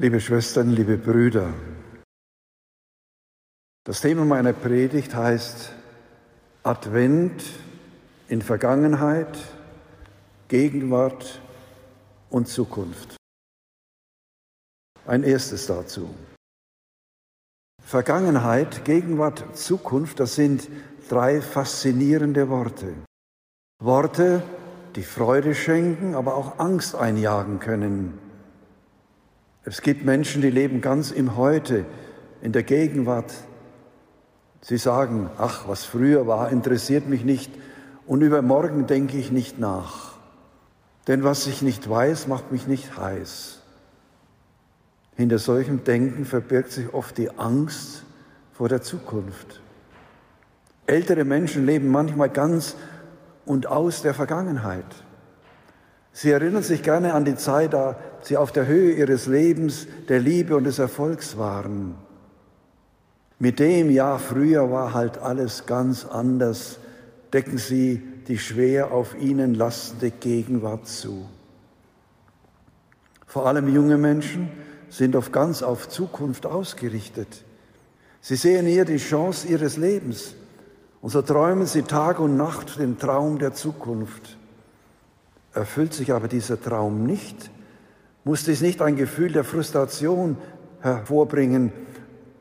[0.00, 1.52] Liebe Schwestern, liebe Brüder,
[3.82, 5.72] das Thema meiner Predigt heißt
[6.62, 7.42] Advent
[8.28, 9.36] in Vergangenheit,
[10.46, 11.40] Gegenwart
[12.30, 13.16] und Zukunft.
[15.04, 16.14] Ein erstes dazu.
[17.82, 20.68] Vergangenheit, Gegenwart, Zukunft, das sind
[21.08, 22.94] drei faszinierende Worte.
[23.82, 24.44] Worte,
[24.94, 28.27] die Freude schenken, aber auch Angst einjagen können.
[29.68, 31.84] Es gibt Menschen, die leben ganz im Heute,
[32.40, 33.34] in der Gegenwart.
[34.62, 37.52] Sie sagen, ach, was früher war, interessiert mich nicht
[38.06, 40.14] und über morgen denke ich nicht nach.
[41.06, 43.60] Denn was ich nicht weiß, macht mich nicht heiß.
[45.16, 48.04] Hinter solchem Denken verbirgt sich oft die Angst
[48.54, 49.60] vor der Zukunft.
[50.86, 52.74] Ältere Menschen leben manchmal ganz
[53.44, 54.86] und aus der Vergangenheit.
[56.20, 60.18] Sie erinnern sich gerne an die Zeit, da sie auf der Höhe ihres Lebens, der
[60.18, 61.94] Liebe und des Erfolgs waren.
[63.38, 66.80] Mit dem Jahr früher war halt alles ganz anders,
[67.32, 71.28] decken sie die schwer auf ihnen lastende Gegenwart zu.
[73.24, 74.50] Vor allem junge Menschen
[74.88, 77.44] sind oft ganz auf Zukunft ausgerichtet.
[78.22, 80.34] Sie sehen hier die Chance ihres Lebens
[81.00, 84.37] und so träumen sie Tag und Nacht den Traum der Zukunft.
[85.58, 87.50] Erfüllt sich aber dieser Traum nicht,
[88.22, 90.36] muss dies nicht ein Gefühl der Frustration
[90.82, 91.72] hervorbringen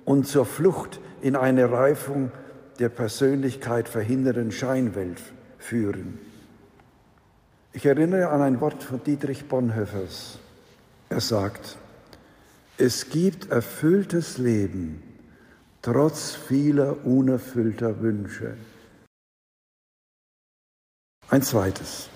[0.06, 2.32] und zur Flucht in eine Reifung
[2.78, 5.20] der Persönlichkeit verhindernden Scheinwelt
[5.58, 6.20] führen.
[7.74, 10.38] Ich erinnere an ein Wort von Dietrich Bonhoeffers.
[11.10, 11.76] Er sagt,
[12.78, 15.02] es gibt erfülltes Leben
[15.82, 18.58] trotz vieler unerfüllter Wünsche.
[21.32, 22.12] Ein zweites.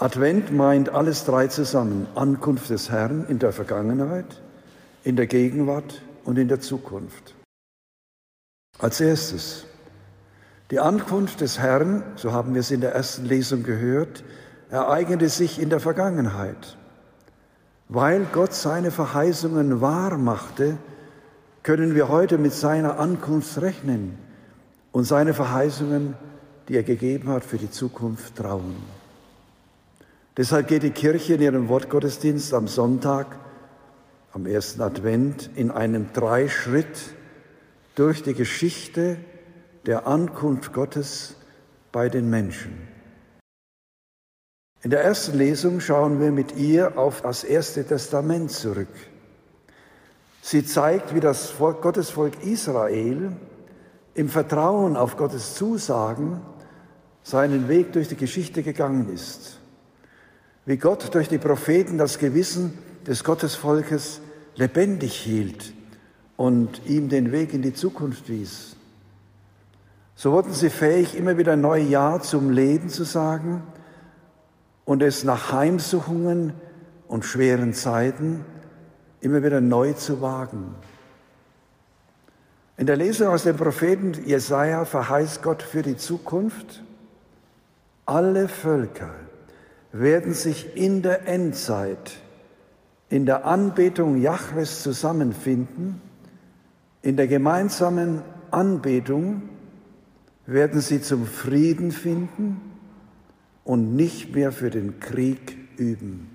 [0.00, 2.06] Advent meint alles drei zusammen.
[2.14, 4.40] Ankunft des Herrn in der Vergangenheit,
[5.02, 7.34] in der Gegenwart und in der Zukunft.
[8.78, 9.66] Als erstes,
[10.70, 14.22] die Ankunft des Herrn, so haben wir es in der ersten Lesung gehört,
[14.70, 16.76] ereignete sich in der Vergangenheit.
[17.88, 20.78] Weil Gott seine Verheißungen wahr machte,
[21.64, 24.16] können wir heute mit seiner Ankunft rechnen
[24.92, 26.14] und seine Verheißungen,
[26.68, 28.76] die er gegeben hat, für die Zukunft trauen.
[30.38, 33.26] Deshalb geht die Kirche in ihrem Wortgottesdienst am Sonntag,
[34.32, 37.12] am ersten Advent, in einem Dreischritt
[37.96, 39.16] durch die Geschichte
[39.84, 41.34] der Ankunft Gottes
[41.90, 42.86] bei den Menschen.
[44.82, 48.94] In der ersten Lesung schauen wir mit ihr auf das Erste Testament zurück.
[50.40, 53.32] Sie zeigt, wie das Volk, Gottesvolk Israel
[54.14, 56.42] im Vertrauen auf Gottes Zusagen
[57.24, 59.58] seinen Weg durch die Geschichte gegangen ist
[60.68, 64.20] wie Gott durch die Propheten das Gewissen des Gottesvolkes
[64.54, 65.72] lebendig hielt
[66.36, 68.76] und ihm den Weg in die Zukunft wies.
[70.14, 73.62] So wurden sie fähig, immer wieder neu Ja zum Leben zu sagen
[74.84, 76.52] und es nach Heimsuchungen
[77.06, 78.44] und schweren Zeiten
[79.22, 80.74] immer wieder neu zu wagen.
[82.76, 86.82] In der Lesung aus dem Propheten Jesaja verheißt Gott für die Zukunft
[88.04, 89.14] alle Völker
[89.92, 92.18] werden sich in der Endzeit
[93.10, 96.00] in der Anbetung Jahwes zusammenfinden,
[97.02, 99.42] in der gemeinsamen Anbetung
[100.46, 102.60] werden sie zum Frieden finden
[103.64, 106.34] und nicht mehr für den Krieg üben.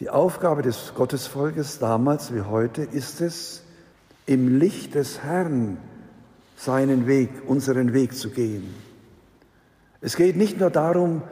[0.00, 3.64] Die Aufgabe des Gottesvolkes damals wie heute ist es,
[4.26, 5.78] im Licht des Herrn
[6.56, 8.74] seinen Weg, unseren Weg zu gehen.
[10.00, 11.22] Es geht nicht nur darum,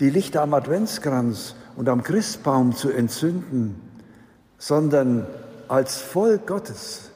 [0.00, 3.80] die Lichter am Adventskranz und am Christbaum zu entzünden,
[4.58, 5.26] sondern
[5.68, 7.10] als Volk Gottes,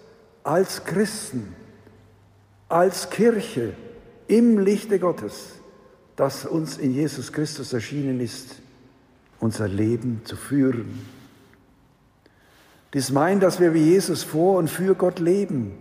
[0.44, 1.54] als Christen,
[2.68, 3.72] als Kirche
[4.26, 5.52] im Lichte Gottes,
[6.16, 8.56] das uns in Jesus Christus erschienen ist,
[9.40, 11.00] unser Leben zu führen.
[12.94, 15.74] Dies meint, dass wir wie Jesus vor und für Gott leben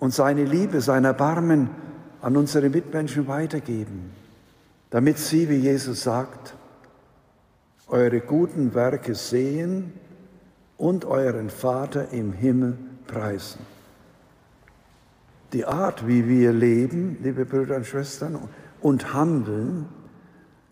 [0.00, 1.70] und seine Liebe, sein Erbarmen
[2.22, 4.10] an unsere Mitmenschen weitergeben
[4.90, 6.54] damit sie, wie Jesus sagt,
[7.88, 9.92] eure guten Werke sehen
[10.76, 13.60] und euren Vater im Himmel preisen.
[15.52, 18.38] Die Art, wie wir leben, liebe Brüder und Schwestern,
[18.80, 19.86] und handeln,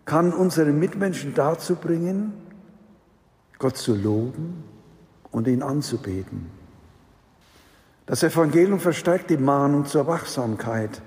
[0.05, 2.33] kann unsere Mitmenschen dazu bringen,
[3.57, 4.63] Gott zu loben
[5.31, 6.51] und ihn anzubeten.
[8.05, 11.01] Das Evangelium verstärkt die Mahnung zur Wachsamkeit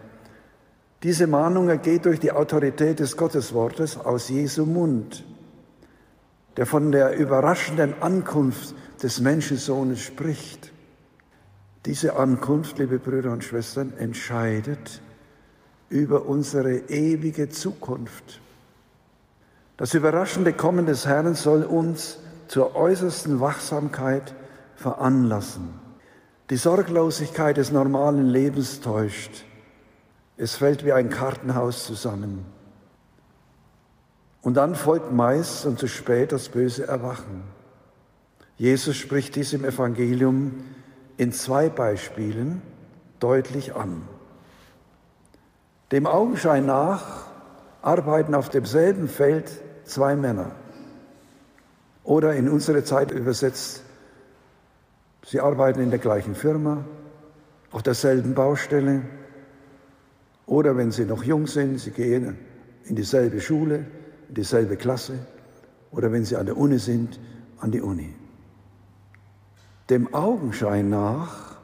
[1.02, 5.24] diese Mahnung ergeht durch die Autorität des Gotteswortes aus Jesu Mund.
[6.58, 10.72] der von der überraschenden Ankunft des Menschensohnes spricht.
[11.86, 15.00] Diese Ankunft, liebe Brüder und Schwestern, entscheidet
[15.88, 18.40] über unsere ewige Zukunft.
[19.76, 22.18] Das überraschende Kommen des Herrn soll uns
[22.48, 24.34] zur äußersten Wachsamkeit
[24.74, 25.74] veranlassen.
[26.50, 29.44] Die Sorglosigkeit des normalen Lebens täuscht.
[30.38, 32.46] Es fällt wie ein Kartenhaus zusammen.
[34.40, 37.42] Und dann folgt meist und zu spät das böse Erwachen.
[38.56, 40.64] Jesus spricht dies im Evangelium
[41.16, 42.62] in zwei Beispielen
[43.18, 44.02] deutlich an.
[45.90, 47.26] Dem Augenschein nach
[47.82, 49.50] arbeiten auf demselben Feld
[49.84, 50.52] zwei Männer.
[52.04, 53.82] Oder in unsere Zeit übersetzt,
[55.26, 56.84] sie arbeiten in der gleichen Firma,
[57.72, 59.02] auf derselben Baustelle.
[60.48, 62.38] Oder wenn sie noch jung sind, sie gehen
[62.84, 63.84] in dieselbe Schule,
[64.28, 65.12] in dieselbe Klasse.
[65.90, 67.20] Oder wenn sie an der Uni sind,
[67.58, 68.14] an die Uni.
[69.90, 71.58] Dem Augenschein nach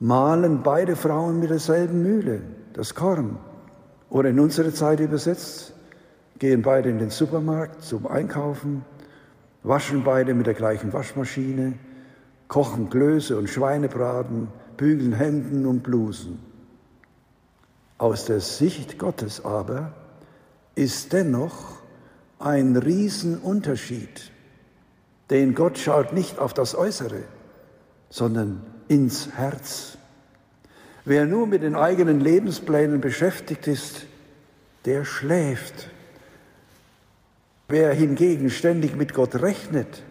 [0.00, 2.42] malen beide Frauen mit derselben Mühle
[2.72, 3.38] das Korn.
[4.10, 5.72] Oder in unsere Zeit übersetzt,
[6.40, 8.84] gehen beide in den Supermarkt zum Einkaufen,
[9.62, 11.74] waschen beide mit der gleichen Waschmaschine,
[12.48, 16.53] kochen Klöße und Schweinebraten, bügeln Hemden und Blusen.
[17.98, 19.92] Aus der Sicht Gottes aber
[20.74, 21.78] ist dennoch
[22.38, 24.32] ein Riesenunterschied
[25.30, 27.22] denn Gott schaut nicht auf das Äußere,
[28.10, 29.96] sondern ins Herz.
[31.04, 34.06] Wer nur mit den eigenen Lebensplänen beschäftigt ist,
[34.84, 35.90] der schläft.
[37.68, 40.02] Wer hingegen ständig mit Gott rechnet,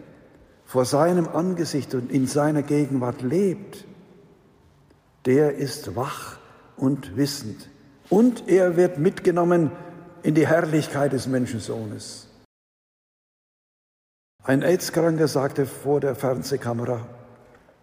[0.66, 3.84] vor seinem Angesicht und in seiner Gegenwart lebt,
[5.24, 6.38] der ist wach
[6.76, 7.68] und wissend.
[8.14, 9.72] Und er wird mitgenommen
[10.22, 12.28] in die Herrlichkeit des Menschensohnes.
[14.44, 17.08] Ein AIDS-Kranker sagte vor der Fernsehkamera,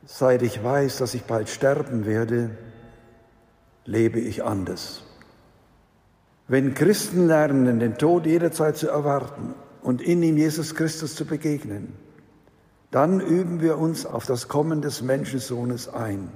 [0.05, 2.51] seit ich weiß, dass ich bald sterben werde,
[3.83, 5.03] lebe ich anders.
[6.47, 11.91] Wenn Christen lernen, den Tod jederzeit zu erwarten und in ihm Jesus Christus zu begegnen,
[12.89, 16.31] dann üben wir uns auf das Kommen des Menschensohnes ein.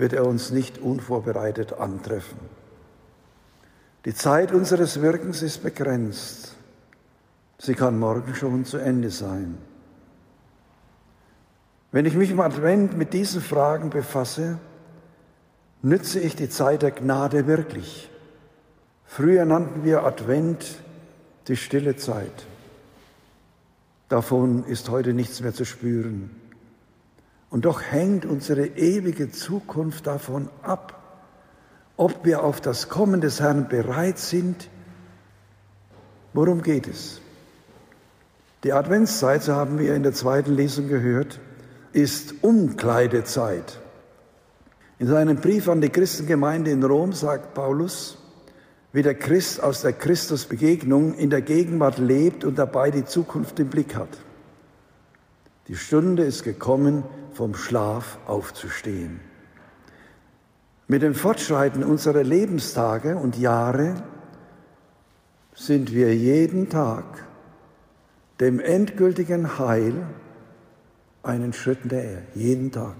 [0.00, 2.38] Wird er uns nicht unvorbereitet antreffen.
[4.06, 6.56] Die Zeit unseres Wirkens ist begrenzt.
[7.58, 9.58] Sie kann morgen schon zu Ende sein.
[11.92, 14.56] Wenn ich mich im Advent mit diesen Fragen befasse,
[15.82, 18.10] nütze ich die Zeit der Gnade wirklich.
[19.04, 20.64] Früher nannten wir Advent
[21.48, 22.46] die stille Zeit.
[24.08, 26.30] Davon ist heute nichts mehr zu spüren.
[27.50, 30.96] Und doch hängt unsere ewige Zukunft davon ab,
[31.96, 34.70] ob wir auf das Kommen des Herrn bereit sind.
[36.32, 37.20] Worum geht es?
[38.62, 41.40] Die Adventszeit, so haben wir in der zweiten Lesung gehört,
[41.92, 43.80] ist Umkleidezeit.
[44.98, 48.18] In seinem Brief an die Christengemeinde in Rom sagt Paulus,
[48.92, 53.68] wie der Christ aus der Christusbegegnung in der Gegenwart lebt und dabei die Zukunft im
[53.68, 54.10] Blick hat.
[55.70, 59.20] Die Stunde ist gekommen, vom Schlaf aufzustehen.
[60.88, 64.02] Mit dem Fortschreiten unserer Lebenstage und Jahre
[65.54, 67.04] sind wir jeden Tag
[68.40, 70.08] dem endgültigen Heil
[71.22, 72.96] einen Schritt näher, jeden Tag.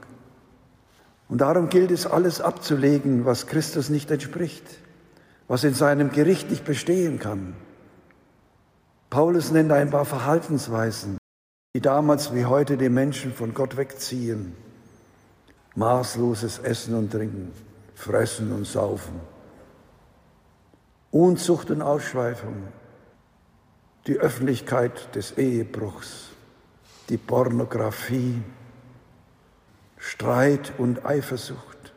[1.29, 4.79] Und darum gilt es, alles abzulegen, was Christus nicht entspricht,
[5.49, 7.57] was in seinem Gericht nicht bestehen kann.
[9.11, 11.20] Paulus nennt ein paar Verhaltensweisen,
[11.75, 14.57] die damals wie heute die Menschen von Gott wegziehen.
[15.77, 17.53] Maßloses Essen und Trinken,
[17.95, 19.21] Fressen und Saufen,
[21.13, 22.57] Unzucht und Ausschweifung,
[24.09, 26.31] die Öffentlichkeit des Ehebruchs,
[27.09, 28.43] die Pornografie,
[29.97, 31.93] Streit und Eifersucht.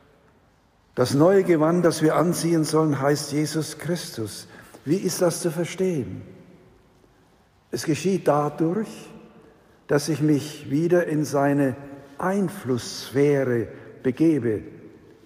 [0.93, 4.47] Das neue Gewand, das wir anziehen sollen, heißt Jesus Christus.
[4.85, 6.21] Wie ist das zu verstehen?
[7.71, 9.09] Es geschieht dadurch,
[9.87, 11.75] dass ich mich wieder in seine
[12.17, 13.67] Einflusssphäre
[14.01, 14.61] begebe,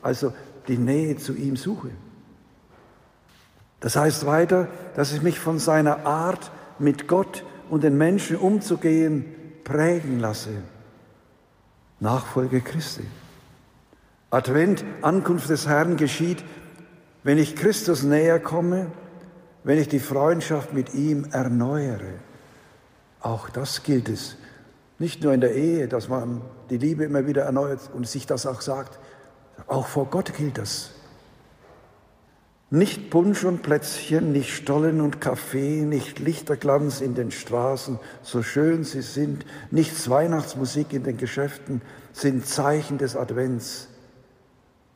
[0.02, 0.34] also
[0.68, 1.92] die Nähe zu ihm suche.
[3.80, 9.26] Das heißt weiter, dass ich mich von seiner Art mit Gott und den Menschen umzugehen,
[9.64, 10.50] prägen lasse.
[12.00, 13.04] Nachfolge Christi.
[14.30, 16.44] Advent, Ankunft des Herrn geschieht,
[17.24, 18.88] wenn ich Christus näher komme,
[19.64, 22.14] wenn ich die Freundschaft mit ihm erneuere.
[23.20, 24.38] Auch das gilt es.
[25.00, 28.46] Nicht nur in der Ehe, dass man die Liebe immer wieder erneuert und sich das
[28.46, 29.00] auch sagt.
[29.68, 30.92] Auch vor Gott gilt das.
[32.70, 38.84] Nicht Punsch und Plätzchen, nicht Stollen und Kaffee, nicht Lichterglanz in den Straßen, so schön
[38.84, 43.88] sie sind, nichts Weihnachtsmusik in den Geschäften sind Zeichen des Advents.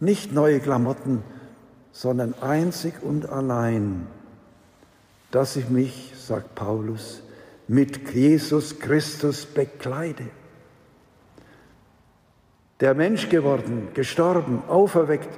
[0.01, 1.24] Nicht neue Klamotten,
[1.93, 4.08] sondern einzig und allein,
[5.29, 7.24] dass ich mich, sagt Paulus,
[7.72, 10.25] mit Jesus Christus bekleide.
[12.82, 15.30] Der Mensch geworden, gestorben, auferweckt,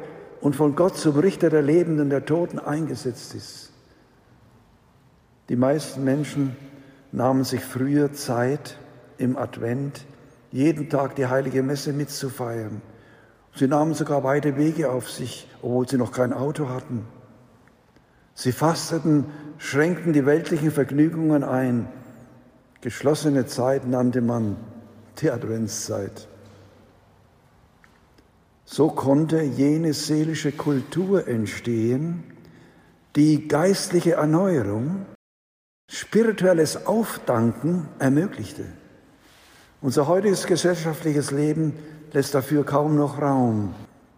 [0.42, 3.72] und von Gott zum Richter der Lebenden und der Toten eingesetzt ist.
[5.50, 6.56] Die meisten Menschen
[7.12, 8.78] nahmen sich früher Zeit
[9.20, 10.04] im Advent,
[10.52, 12.82] jeden Tag die heilige Messe mitzufeiern.
[13.54, 17.06] Sie nahmen sogar weite Wege auf sich, obwohl sie noch kein Auto hatten.
[18.34, 19.26] Sie fasteten,
[19.60, 21.88] schränkten die weltlichen Vergnügungen ein.
[22.84, 24.58] Geschlossene Zeit nannte man
[25.20, 26.28] die Adventszeit.
[28.66, 32.26] So konnte jene seelische Kultur entstehen,
[33.16, 35.06] die geistliche Erneuerung,
[35.90, 38.66] spirituelles Aufdanken ermöglichte.
[39.80, 41.78] Unser heutiges gesellschaftliches Leben
[42.12, 43.74] lässt dafür kaum noch Raum.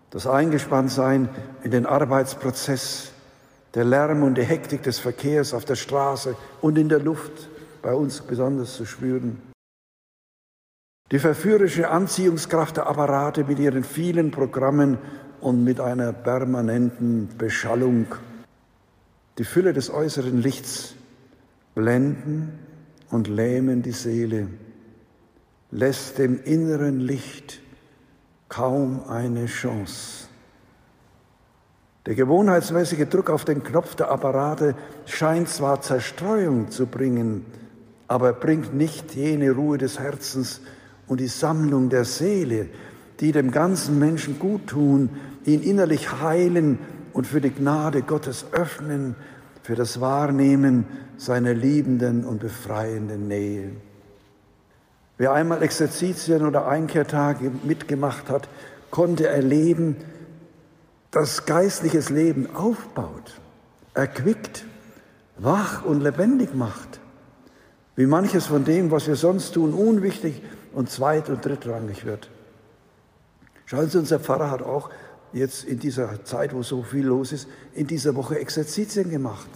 [0.09, 1.29] Das Eingespanntsein
[1.61, 3.11] in den Arbeitsprozess,
[3.75, 7.49] der Lärm und die Hektik des Verkehrs auf der Straße und in der Luft
[7.85, 9.43] bei uns besonders zu spüren.
[11.11, 14.97] Die verführerische Anziehungskraft der Apparate mit ihren vielen Programmen
[15.39, 18.07] und mit einer permanenten Beschallung,
[19.37, 20.95] die Fülle des äußeren Lichts
[21.75, 22.57] blenden
[23.11, 24.47] und lähmen die Seele,
[25.69, 27.61] lässt dem inneren Licht
[28.49, 30.27] kaum eine Chance.
[32.07, 34.73] Der gewohnheitsmäßige Druck auf den Knopf der Apparate
[35.05, 37.45] scheint zwar Zerstreuung zu bringen,
[38.07, 40.61] aber bringt nicht jene Ruhe des Herzens,
[41.07, 42.67] und die Sammlung der Seele,
[43.19, 45.09] die dem ganzen Menschen gut tun,
[45.45, 46.79] ihn innerlich heilen
[47.13, 49.15] und für die Gnade Gottes öffnen,
[49.61, 50.85] für das Wahrnehmen
[51.17, 53.71] seiner liebenden und befreienden Nähe.
[55.17, 58.49] Wer einmal Exerzitien oder Einkehrtage mitgemacht hat,
[58.91, 59.95] konnte erleben,
[61.11, 63.39] dass geistliches Leben aufbaut,
[63.93, 64.65] erquickt,
[65.37, 66.99] wach und lebendig macht.
[67.95, 70.41] Wie manches von dem, was wir sonst tun, unwichtig
[70.73, 72.29] und zweit- und drittrangig wird.
[73.65, 74.89] Schauen Sie, unser Pfarrer hat auch
[75.33, 79.49] jetzt in dieser Zeit, wo so viel los ist, in dieser Woche Exerzitien gemacht.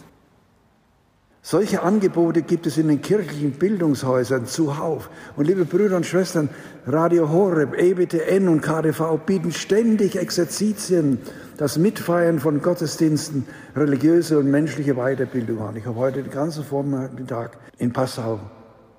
[1.42, 5.10] Solche Angebote gibt es in den kirchlichen Bildungshäusern zuhauf.
[5.36, 6.50] Und liebe Brüder und Schwestern,
[6.86, 11.20] Radio Horeb, EBTN und KDV bieten ständig Exerzitien,
[11.60, 15.76] das Mitfeiern von Gottesdiensten, religiöse und menschliche Weiterbildung an.
[15.76, 18.40] Ich habe heute den ganzen Vormittag in Passau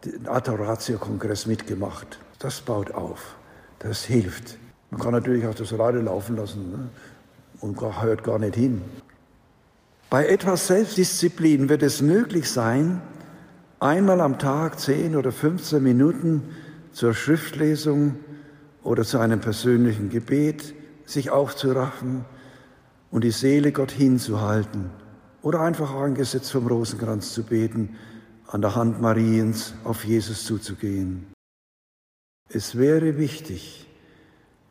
[0.04, 2.18] den Adoratio-Kongress mitgemacht.
[2.38, 3.36] Das baut auf,
[3.78, 4.58] das hilft.
[4.90, 6.88] Man kann natürlich auch das Radio laufen lassen ne?
[7.60, 8.82] und hört gar nicht hin.
[10.10, 13.00] Bei etwas Selbstdisziplin wird es möglich sein,
[13.78, 16.42] einmal am Tag 10 oder 15 Minuten
[16.92, 18.16] zur Schriftlesung
[18.82, 20.74] oder zu einem persönlichen Gebet
[21.06, 22.26] sich aufzuraffen
[23.10, 24.90] und die Seele Gott hinzuhalten
[25.42, 27.96] oder einfach angesetzt vom Rosenkranz zu beten
[28.46, 31.26] an der Hand Mariens auf Jesus zuzugehen.
[32.48, 33.86] Es wäre wichtig,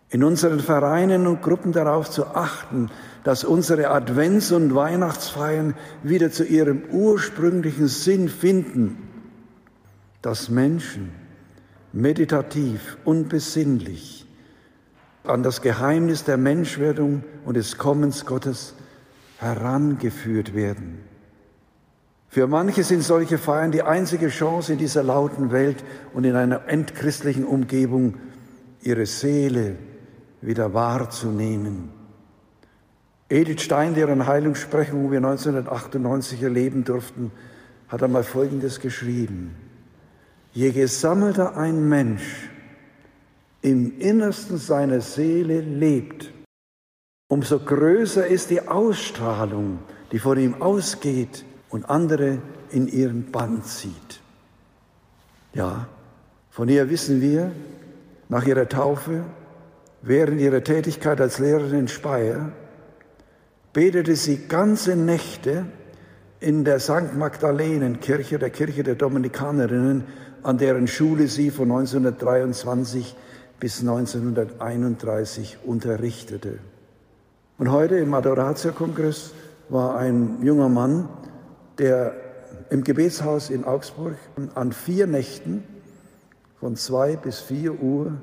[0.09, 2.89] in unseren Vereinen und Gruppen darauf zu achten,
[3.23, 9.07] dass unsere Advents- und Weihnachtsfeiern wieder zu ihrem ursprünglichen Sinn finden,
[10.21, 11.11] dass Menschen
[11.93, 14.25] meditativ und besinnlich
[15.29, 18.75] an das Geheimnis der Menschwerdung und des Kommens Gottes
[19.37, 20.99] herangeführt werden.
[22.27, 25.83] Für manche sind solche Feiern die einzige Chance in dieser lauten Welt
[26.13, 28.15] und in einer entchristlichen Umgebung,
[28.81, 29.77] ihre Seele
[30.41, 31.89] wieder wahrzunehmen.
[33.29, 37.31] Edith Stein, deren Heilungssprechung wir 1998 erleben durften,
[37.87, 39.55] hat einmal Folgendes geschrieben.
[40.51, 42.48] Je gesammelter ein Mensch
[43.61, 46.31] im Innersten seiner Seele lebt,
[47.29, 49.79] umso größer ist die Ausstrahlung,
[50.11, 52.39] die von ihm ausgeht und andere
[52.71, 54.21] in ihren Bann zieht.
[55.53, 55.87] Ja,
[56.49, 57.51] von ihr wissen wir,
[58.29, 59.23] nach ihrer Taufe,
[60.01, 62.51] während ihrer Tätigkeit als Lehrerin in Speyer,
[63.73, 65.65] betete sie ganze Nächte
[66.39, 67.15] in der St.
[67.15, 70.05] Magdalenenkirche, der Kirche der Dominikanerinnen,
[70.43, 73.15] an deren Schule sie von 1923
[73.59, 76.59] bis 1931 unterrichtete.
[77.57, 79.33] Und heute im Adoratio-Kongress
[79.69, 81.09] war ein junger Mann,
[81.77, 82.15] der
[82.69, 84.15] im Gebetshaus in Augsburg
[84.55, 85.63] an vier Nächten
[86.59, 88.13] von zwei bis vier Uhr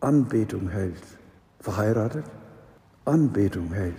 [0.00, 1.02] Anbetung hält.
[1.60, 2.24] Verheiratet,
[3.04, 3.94] Anbetung hält.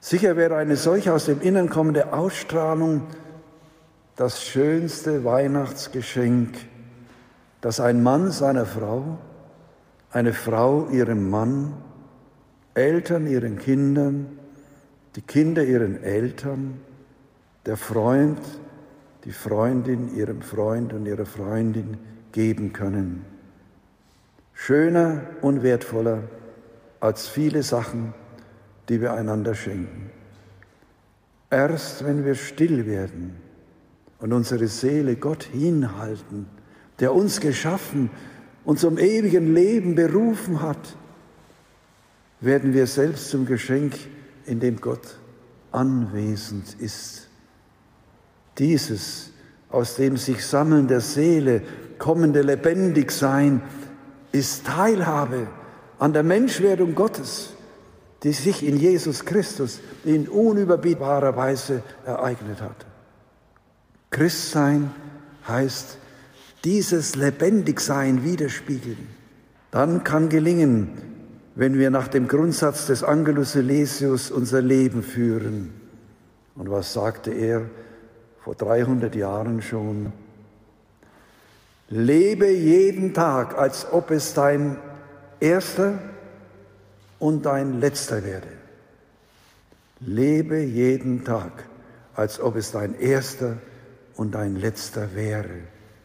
[0.00, 3.02] Sicher wäre eine solche aus dem Innern kommende Ausstrahlung
[4.16, 6.54] das schönste Weihnachtsgeschenk,
[7.60, 9.18] das ein Mann seiner Frau,
[10.10, 11.74] eine Frau ihrem Mann,
[12.74, 14.38] Eltern ihren Kindern,
[15.16, 16.80] die Kinder ihren Eltern,
[17.66, 18.40] der Freund,
[19.24, 21.98] die Freundin ihrem Freund und ihrer Freundin
[22.32, 23.24] geben können.
[24.54, 26.22] Schöner und wertvoller
[27.00, 28.14] als viele Sachen,
[28.88, 30.10] die wir einander schenken.
[31.50, 33.36] Erst wenn wir still werden
[34.20, 36.46] und unsere Seele Gott hinhalten,
[37.00, 38.10] der uns geschaffen
[38.64, 40.96] und zum ewigen Leben berufen hat,
[42.40, 43.94] werden wir selbst zum Geschenk,
[44.46, 45.18] in dem Gott
[45.72, 47.28] anwesend ist.
[48.58, 49.30] Dieses
[49.70, 51.62] aus dem sich Sammeln der Seele
[51.98, 53.62] kommende Lebendigsein
[54.32, 55.46] ist Teilhabe
[55.98, 57.50] an der Menschwerdung Gottes,
[58.22, 62.86] die sich in Jesus Christus in unüberbietbarer Weise ereignet hat.
[64.10, 64.90] Christsein
[65.46, 65.98] heißt
[66.64, 69.08] dieses Lebendigsein widerspiegeln.
[69.70, 70.90] Dann kann gelingen,
[71.54, 75.72] wenn wir nach dem Grundsatz des Angelus Silesius unser Leben führen.
[76.54, 77.62] Und was sagte er
[78.42, 80.12] vor 300 Jahren schon?
[81.88, 84.76] Lebe jeden Tag, als ob es dein
[85.40, 85.98] erster
[87.18, 88.48] und dein letzter werde.
[90.00, 91.64] Lebe jeden Tag,
[92.14, 93.58] als ob es dein erster
[94.14, 95.48] und dein letzter wäre.